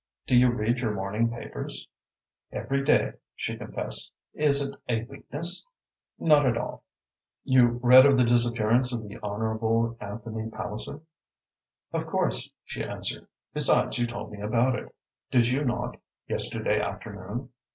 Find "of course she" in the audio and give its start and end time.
11.93-12.83